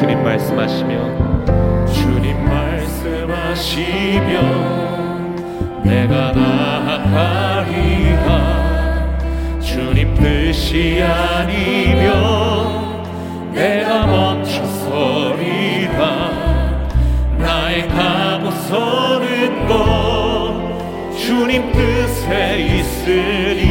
주님 0.00 0.22
말씀하시면 0.24 1.86
주님 1.92 2.42
말씀하시면 2.48 3.84
내가 5.84 6.32
나아가리라. 6.32 7.50
주님 9.60 10.14
뜻이 10.14 11.02
아니면 11.02 12.12
내가 13.52 14.06
멈춰서리다 14.06 15.98
나의 17.36 17.86
가고 17.88 18.50
서는 18.52 19.66
것 19.68 21.12
주님 21.14 21.70
뜻에 21.72 22.58
있으니 22.58 23.69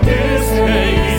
주님 0.00 1.11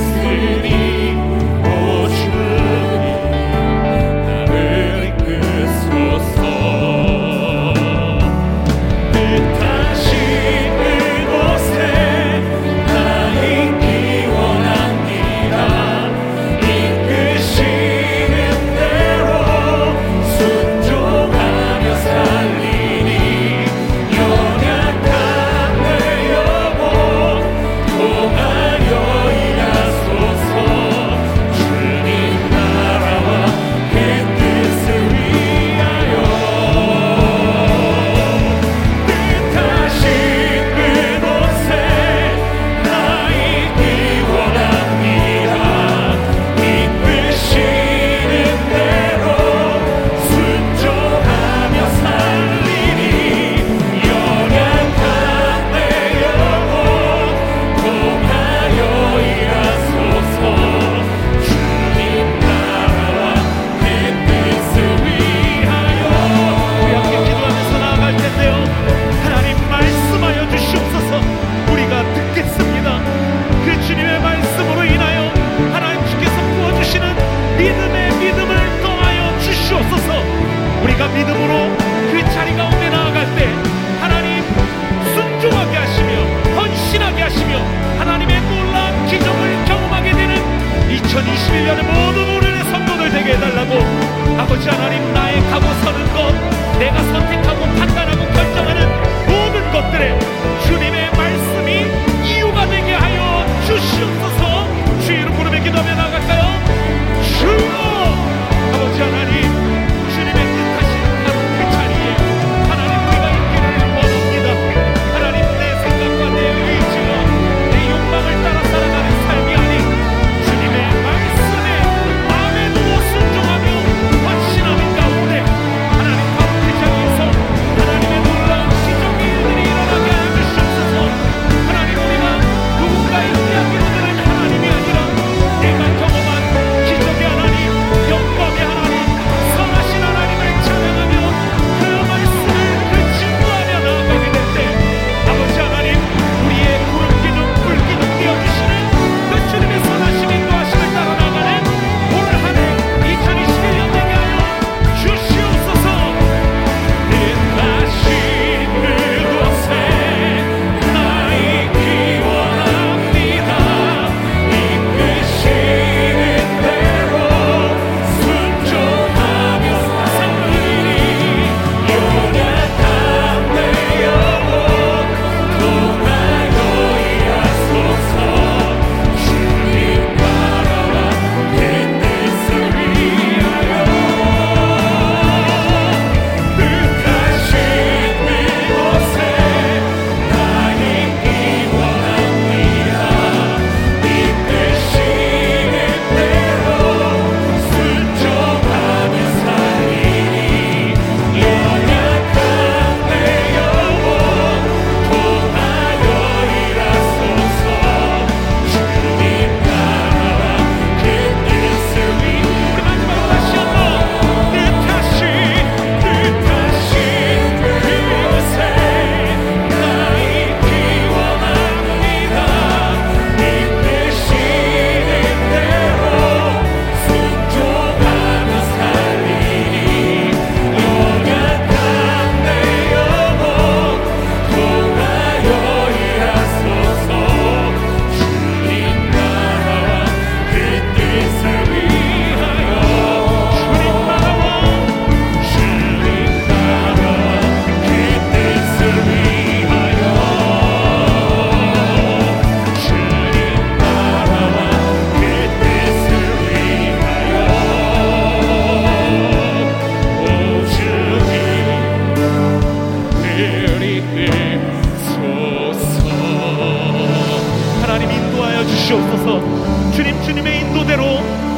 아버지 94.53 94.69
하나님 94.69 95.14
나 95.16 95.22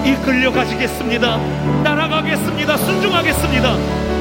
따르겠습니다. 0.06 1.40
따라가겠습니다. 1.84 2.78
순종하겠습니다. 2.78 3.76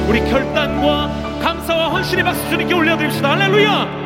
우리 0.07 0.19
결단과 0.29 1.09
감사와 1.41 1.89
헌신의 1.89 2.23
박수 2.23 2.49
주님께 2.49 2.73
올려드립시다. 2.73 3.31
할렐루야! 3.31 4.05